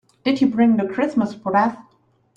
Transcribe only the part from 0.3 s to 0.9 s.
you bring the